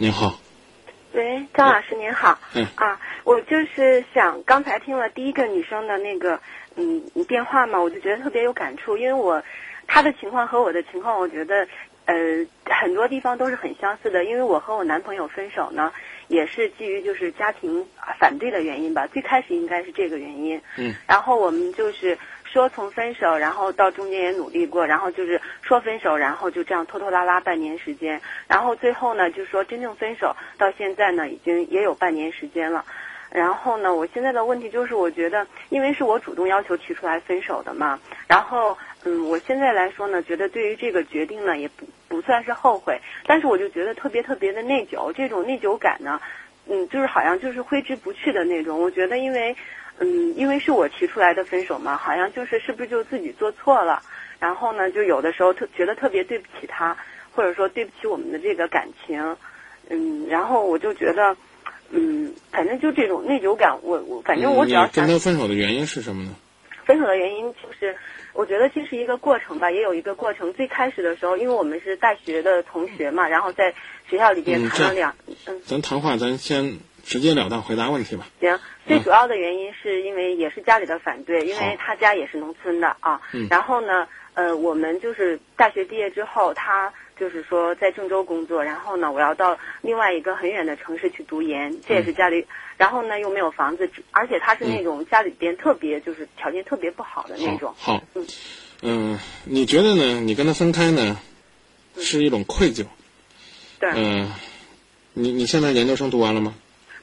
[0.00, 0.38] 您好，
[1.12, 2.38] 喂，张老师您好。
[2.54, 6.38] 嗯啊，我就是想刚才听了第一个女生的那个
[6.76, 9.42] 嗯电话嘛，我就觉得特别有感触，因为我
[9.88, 11.66] 她的情况和我的情况，我觉得
[12.04, 12.14] 呃
[12.64, 14.24] 很多地方都是很相似的。
[14.24, 15.92] 因为我和我男朋友分手呢，
[16.28, 17.84] 也是基于就是家庭
[18.20, 20.62] 反对的原因吧，最开始应该是这个原因。
[20.76, 20.94] 嗯。
[21.08, 22.16] 然后我们就是
[22.50, 32.84] 说从分手，然后到中间也努力过，然后就是说分手，然后就这样拖拖拉拉半年时间，然后最后呢，就是说真正分手到现在呢，已经也有半年时间了。
[33.30, 46.18] 然后呢，我现在的问题就是，我觉得因为是我主动要求提出来分手的嘛，然后嗯，我现在来说呢，觉得对于这个决定呢，也不不算是后悔，但是我就觉得特别特别的内疚，这种内疚感呢，
[46.70, 48.80] 嗯，就是好像就是挥之不去的那种。
[48.80, 49.54] 我觉得因为
[49.98, 54.02] 嗯，因为是我提出来的分手嘛，好像就是是不是就自己做错了，
[54.38, 56.96] 然后呢，就有的时候特觉得特别对不起他，
[57.34, 59.36] 或者说对不起我们的这个感情，
[59.88, 61.36] 嗯，然后我就觉得。
[61.90, 66.34] 嗯，反正就这种内疚感，我我反正我只要你跟他分手的原因是什么呢？
[66.84, 67.96] 分手的原因就是，
[68.34, 70.52] 我觉得这是一个过程吧，也有一个过程。
[70.52, 73.72] 最开始的时候，因为我们是大学的同学嘛，然后在
[74.06, 76.76] 学校里边嗯谈了两，嗯，咱谈话咱先
[77.08, 78.26] 直截了当回答问题吧。
[78.40, 78.60] 行。
[78.86, 83.20] 最主要的原因是因为也是家里的反对，因为他家也是农村的啊。
[83.32, 92.46] 嗯然后呢，呃，我们就是大学毕业之后，他就是说在郑州工作，然后呢，我要到另外一个很远的城市去读研，这也是家里，
[92.78, 97.74] 然后呢又没有房子，而且他是那种家里边特别就是条件特别不好的那种。
[97.76, 98.26] 好，好嗯，
[98.82, 100.20] 嗯、你觉得呢？
[100.20, 101.20] 你跟他分开呢，
[101.96, 102.86] 是一种愧疚。
[103.78, 103.90] 对。
[103.94, 104.32] 嗯、
[105.12, 106.54] 你你现在研究生读完了吗？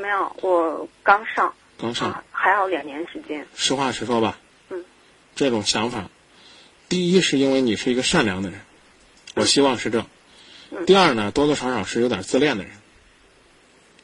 [0.00, 2.10] 没有，我刚上，刚上。
[2.10, 3.46] 啊，还有两年时间。
[3.54, 4.38] 实话实说吧。
[4.70, 4.84] 嗯。
[5.36, 6.10] 这种想法，
[6.88, 8.60] 第一是因为你是一个善良的人，
[9.34, 10.00] 我希望是这。
[10.70, 12.72] 嗯第二呢，多多少少是有点自恋的人，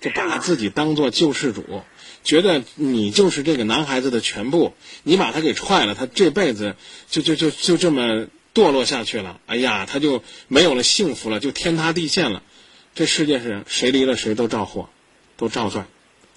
[0.00, 1.83] 就把自己当做救世主，
[2.24, 4.74] 觉得你就是这个男孩子的全部，
[5.05, 6.74] 你把他给踹了，他这辈子
[7.08, 9.40] 就就就就这么堕落下去了。
[9.46, 12.42] 哎呀，他就没有了幸福了，就天塌地陷了。
[12.96, 14.89] 这世界是谁离了谁都照祸，
[15.36, 15.86] 都照赚。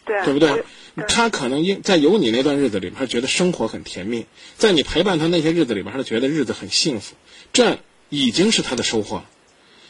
[0.06, 0.24] 对。
[0.24, 1.04] 对不对我？
[1.08, 4.24] 他可能因在有你那段日子里边，他觉得生活很甜蜜；
[4.58, 7.16] 在你陪伴他那些日子里边，他觉得日子很幸福，
[7.54, 9.26] 这已经是他的收获了。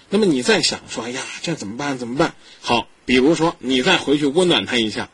[0.09, 1.97] 那么你再想说，哎呀，这怎么办？
[1.97, 2.35] 怎么办？
[2.61, 5.09] 好，比如说你再回去温暖他一下，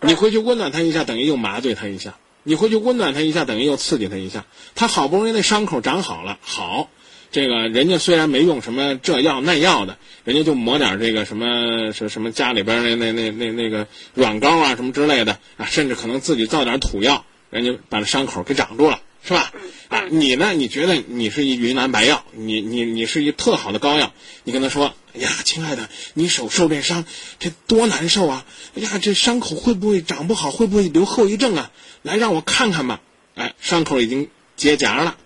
[0.00, 2.12] 你回去温暖他一下，等于又麻醉他一下；
[2.44, 4.44] 你回去温暖他一下，等于又刺激他一下。
[4.74, 6.90] 他好不容易那伤口长好了，好，
[7.30, 19.52] 这个人家虽然没用什么这药那药的，人家就抹点这个什么什什么家里边那那那那那个软膏啊什么之类的啊，甚至可能自己造点土药，人家把这伤口给长住了，是吧？
[19.88, 20.52] 啊，你呢？
[20.52, 24.12] 你觉得你是一云南白药，你你你是一特好的膏药，
[24.44, 27.06] 你跟他说：“哎呀，亲爱的，你手受这伤，
[27.38, 28.44] 这多难受啊！
[28.74, 30.50] 哎呀，这伤口会不会长不好？
[30.50, 31.70] 会不会留后遗症啊？
[32.02, 33.00] 来，让我看看吧。”
[33.34, 35.16] 哎，伤口已经结痂了，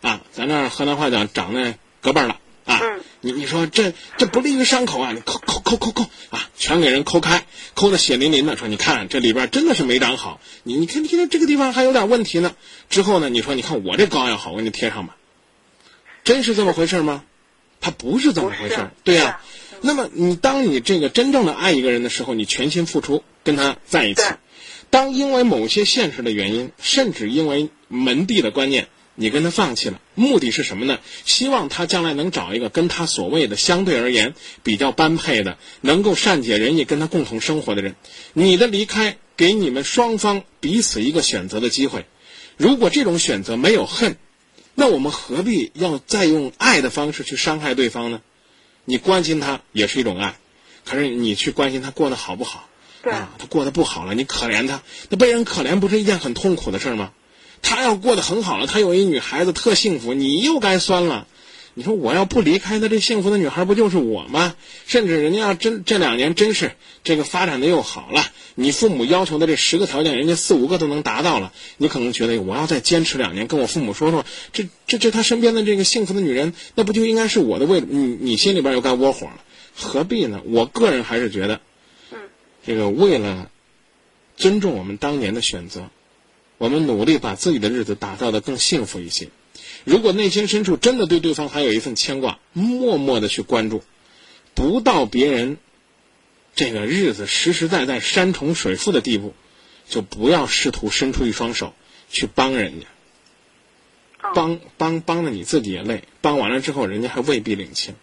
[0.00, 1.70] 啊，咱这儿河南话讲长那
[2.02, 2.78] 胳膊了啊。
[2.82, 5.12] 嗯你你说这这不利于伤口啊！
[5.12, 7.44] 你抠抠抠抠抠啊，全给人抠开，
[7.74, 8.56] 抠的血淋淋的。
[8.56, 12.56] 说你看这里边真的是没长好，你你看你看这个地方还有点问题呢。
[12.88, 15.16] 之后呢，你说你看我这膏药好，我给你贴上吧。
[16.24, 17.24] 真是这么回事吗？
[17.82, 19.42] 它不是这么回事，对呀、
[19.82, 24.22] 那么你当你这个真正的爱一个人的时候，你全心付出跟他在一起。
[24.88, 28.88] 当因为某些现实的原因，甚至因为门第的观念，
[29.20, 30.98] 你跟他放弃了，目的是什么呢？
[31.26, 34.32] 希望他将来能找一个跟他所谓的相对而言
[34.62, 37.96] 比较般配的，能够善解人意、跟他共同生活的人。
[38.32, 42.06] 你的离开给你们双方彼此一个选择的机会。
[42.56, 44.16] 如果这种选择没有恨，
[44.74, 48.22] 那我们何必要再用爱的方式去伤害对方呢？
[48.86, 50.38] 你关心他也是一种爱，
[50.86, 52.70] 可是你去关心他过得好不好？
[53.02, 57.12] 对啊，他过得不好了，你可怜他，那被人可怜不是一件很痛苦的事儿吗？
[57.62, 61.26] 他要过得很好了，他有一女孩子特幸福，你又该酸了。
[61.74, 64.56] 你说我要不离开他，这幸福的女孩不就是我吗？
[64.86, 66.72] 甚至人家要真这两年真是
[67.04, 68.26] 这个发展的又好了，
[68.56, 77.86] 你父母要求的这十个条件，人家四五个都能达到了，你可能觉得我要再坚持两年，跟我父母说说，这这这他身边的这个幸福的女人，那不就应该是我的位置？
[77.88, 79.44] 你你心里边又该窝火了，
[79.76, 80.42] 何必呢？
[80.46, 81.60] 我个人还是觉得，
[82.66, 83.48] 这个为了
[84.36, 85.88] 尊重我们当年的选择，
[86.60, 89.28] 我们努力把自己的日子打造的更幸福一些。
[89.84, 93.82] 如果内心深处真的对对方还有一份牵挂，默默的去关注，
[94.54, 95.56] 不到别人
[96.54, 99.32] 这个日子实实在在山重水复的地步，
[99.88, 101.72] 就不要试图伸出一双手
[102.10, 102.86] 去帮人家。
[104.22, 107.94] 哦帮帮帮的你自己也累，帮完了之后人家还未必领情。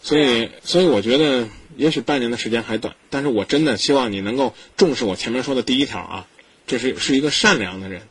[0.00, 6.28] 所以，所以我觉得也许半年的时间还短，但是我真的希望你能够重视我前面说的第一条啊，
[6.66, 8.02] 这是是一个善良的人，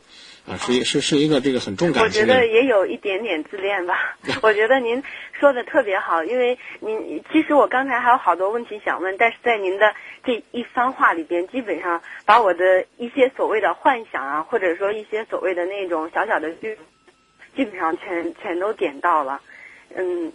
[0.46, 2.42] 啊，是一是是一个这个很重我觉感情的人。
[2.42, 4.16] 得也有一点点自恋吧。
[4.42, 5.02] 我觉得您
[5.32, 16.78] 说的特别好，因为您其实我刚才还有好多问题想问，但是在您的这一番话里边，基本上把我的一些所谓的幻想啊，或者说一些所谓的那种小小的剧，
[17.56, 19.40] 基本上全全都点到了。
[19.96, 20.32] 嗯，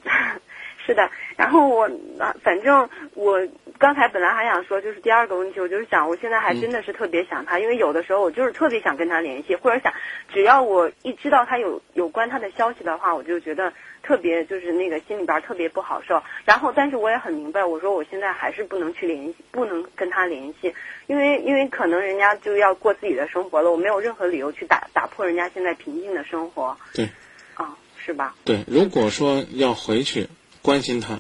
[0.89, 1.12] 是的。
[1.38, 3.47] 然后我啊，反正我
[3.77, 9.94] 刚才本来还想说，就是第二个问题，我就是想，我现在还真的是特别想他，因为有的时候我就是特别想跟他联系，或者想，
[10.33, 13.71] 只要我一知道他有有关他的消息的话，我就觉得
[14.01, 16.21] 特别就是那个心里边特别不好受。
[16.44, 20.74] 然后，但是我也很明白，我说我现在还是不能去联系，不能跟他联系，
[21.06, 26.75] 因为因为可能人家就要过自己的生活了，我没有任何理由去打打破人家现在平静的生活。
[26.94, 27.07] 对。
[27.56, 28.35] 啊，是吧？
[28.45, 30.30] 对，如果说要回去
[30.69, 31.19] 关心他，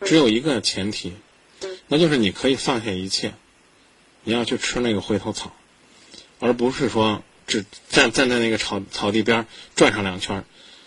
[0.00, 1.12] 只有一个前提，
[1.62, 3.32] 嗯那就是你可以放下一切，
[4.24, 5.52] 你要去吃那个回头草，
[6.40, 9.46] 而不是说只站站在那个草草地边
[9.76, 10.44] 转上两圈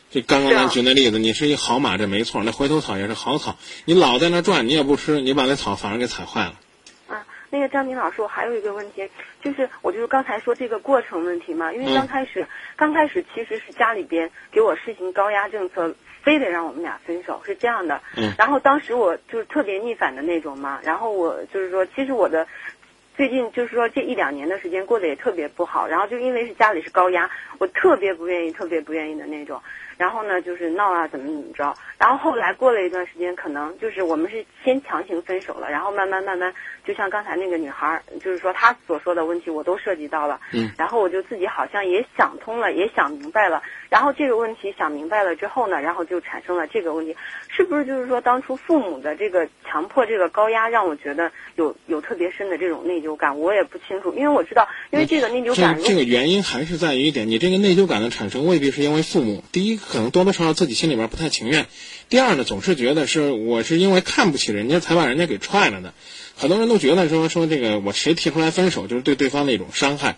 [0.09, 0.19] 就。
[0.19, 6.59] 刚刚咱举那例子，你是一好马，这没错，那回头草也是好草，你老在那转，你也不吃，你把那草反而给踩坏了。
[7.07, 9.09] 啊，那个张明老师，我还有一个问题，
[9.41, 18.01] 就是我就是刚才说这个过程问题嘛，因为嗯刚开始、刚开始其实是家里边给我实行高压政策，非得让我们俩分手，是这样的。
[18.17, 22.47] 嗯然后当时我就是特别逆反的那种嘛，然后我就是说，其实我的。
[23.13, 27.29] 最近就是说这一两年的时间过得也特别不好，然后就因为是家里是高压，
[27.59, 29.61] 我特别不愿意、特别不愿意的那种。
[30.01, 31.75] 然后呢，就是闹啊，怎么怎么着。
[31.99, 36.51] 然后后来过了一段时间，可能就是我们是先强行分手了，然后慢慢慢慢，
[36.83, 40.39] 就像刚才那个女孩儿，就是说她所说的问题，我都涉及到了。
[40.53, 40.71] 嗯。
[40.75, 43.61] 然后我就自己好像也想通了，也想明白了。
[43.89, 47.15] 然后这个问题想明白了之后呢，然后就产生了这个问题，
[47.47, 53.37] 是不是就是说当初父母的这个强迫这个高压，让我觉得有有特别深的这种内疚感？
[53.37, 61.67] 我也不清楚，因为我知道，因为这个内疚感，这这个原因还是在于一点，你这个内疚感的产生未必是因为父母，第一可能多多少少自己心里边不太情愿，
[62.07, 65.93] 第二呢总是觉得是我是因为看不起人家才把人家给踹了的，
[66.33, 70.15] 很多人都觉得说说这个我谁提出来分手就是对对方的一种伤害，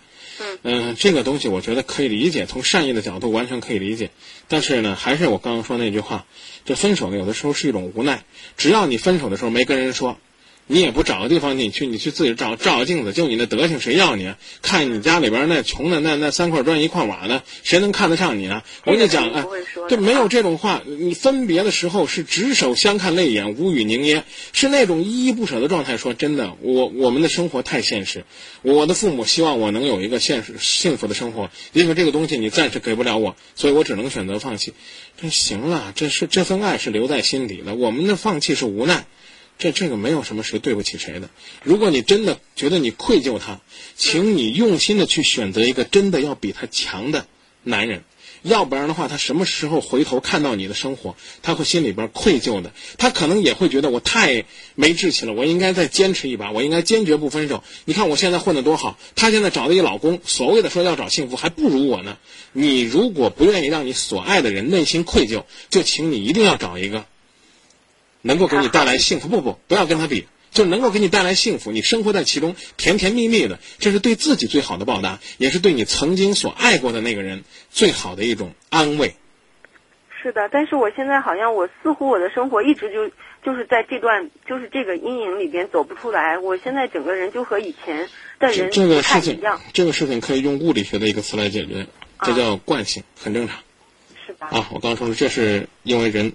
[0.62, 4.10] 嗯、这个东西我觉得可以理解，从善意的角度完全可以理解，
[4.46, 6.24] 但是呢还是我刚刚说那句话，
[6.64, 8.22] 这分手呢有的时候是一种无奈，
[8.56, 10.16] 只要你分手的时候没跟人说。
[10.66, 14.38] 你也不找个地方，你去你去自己照照个镜子，就你那德行，谁要你啊？
[14.62, 18.64] 看你家里边那穷的那那三块砖一块瓦的，谁能看得上你啊？
[18.84, 20.82] 我跟你讲，哎这个不会说，的这没有这种话。
[20.86, 25.98] 你分别的时候是执手相看泪眼，无语凝噎，是那种依依不舍的状态。
[25.98, 28.24] 说真的，我我们的生活太现实，
[28.62, 34.72] 我的父母希望我能有一个现实幸福的生活，因为这个东西你暂时给不了我，所以我只能选择放弃。
[35.20, 39.04] 这行了，这是这份爱是留在心底的，我们的放弃是无奈。
[39.58, 41.30] 这这个没有什么谁对不起谁的。
[41.62, 43.60] 如果你真的觉得你愧疚他，
[43.96, 47.26] 请你用心的去选择一个真的要比他强的
[47.62, 48.02] 男人，
[48.42, 52.72] 要不然的话，他什么时候回头看到你的生活，他会心里边愧疚的。
[52.98, 57.64] 他可能也会觉得我太没志气了，我应该再坚持一把，我应该坚决不分手。
[57.86, 62.18] 你看我现在混得多好，他现在找了一老公，所谓的说要找幸福，还不如我呢。
[62.52, 67.06] 你如果不愿意让你所爱的人内心愧疚，就请你一定要找一个。
[68.26, 79.14] 能够给你带来幸福，不不，不要跟他比，就能够给你带来幸福，你生活在其中，甜甜蜜蜜的，这是对自己最好的报答，也是对你曾经所爱过的那个人最好的一种安慰。
[80.22, 83.10] 是的，但是我现在好像我似乎我的生活一直就
[83.44, 86.38] 就是在这段就是这个阴影里边走不出来。
[86.38, 88.08] 我现在整个人就和以前
[88.38, 89.38] 的这人这个事情
[89.74, 91.86] 这个事情可以用物理学的一个词来解决，
[92.22, 93.58] 这叫惯性，很正常
[94.26, 94.48] 是吧？
[94.50, 94.66] 啊。
[94.72, 96.32] 我刚刚说了，这是因为人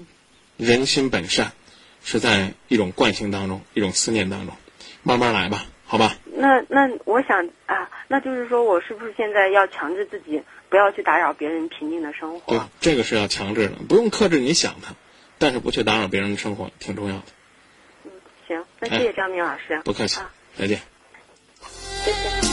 [0.56, 1.54] 人心本善，
[2.04, 4.56] 是在一种惯性当中，一种思念当中，
[5.04, 6.16] 慢慢来吧，好吧？
[6.26, 14.96] 那那我想啊，那就是说我是不是现在要强制自己不要去打扰别人平静的生活对？，这个是要强制的，不用克制你想他，
[15.38, 17.24] 但是不去打扰别人的生活挺重要的。
[18.06, 18.12] 嗯
[18.48, 20.80] 行，那谢谢张明老师，哎不客气啊，再见。
[22.06, 22.49] 谢谢。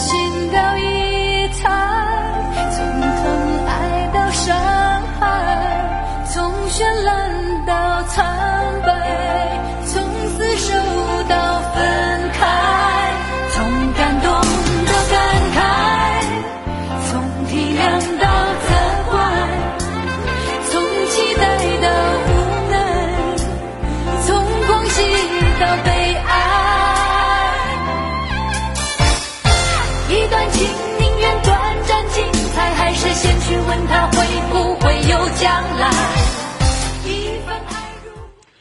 [0.00, 0.89] 心都已。